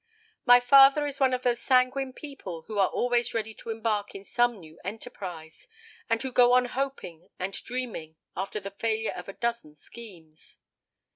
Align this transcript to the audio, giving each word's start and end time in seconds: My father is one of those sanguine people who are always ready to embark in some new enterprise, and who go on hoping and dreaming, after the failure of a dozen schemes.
My 0.47 0.59
father 0.59 1.05
is 1.05 1.19
one 1.19 1.31
of 1.31 1.43
those 1.43 1.61
sanguine 1.61 2.11
people 2.11 2.63
who 2.63 2.79
are 2.79 2.87
always 2.87 3.35
ready 3.35 3.53
to 3.53 3.69
embark 3.69 4.15
in 4.15 4.25
some 4.25 4.59
new 4.59 4.79
enterprise, 4.83 5.67
and 6.09 6.19
who 6.19 6.31
go 6.31 6.53
on 6.53 6.65
hoping 6.65 7.29
and 7.37 7.53
dreaming, 7.63 8.15
after 8.35 8.59
the 8.59 8.71
failure 8.71 9.13
of 9.15 9.29
a 9.29 9.33
dozen 9.33 9.75
schemes. 9.75 10.57